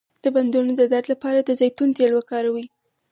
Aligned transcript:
د 0.23 0.25
بندونو 0.35 0.71
درد 0.79 1.05
لپاره 1.13 1.39
د 1.43 1.49
زیتون 1.59 1.89
تېل 1.97 2.11
وکاروئ 2.15 2.65